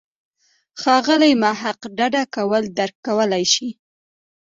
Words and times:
ښاغلی 0.81 1.33
محق 1.43 1.79
ډډه 1.97 2.23
کول 2.35 2.63
درک 2.77 2.95
کولای 3.07 3.43
شي. 3.53 3.69